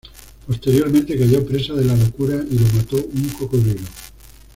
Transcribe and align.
Posteriormente 0.47 1.15
cayó 1.15 1.45
presa 1.45 1.73
de 1.75 1.85
la 1.85 1.95
locura 1.95 2.43
y 2.49 2.57
lo 2.57 2.65
mató 2.73 2.97
un 2.97 3.29
cocodrilo. 3.37 3.83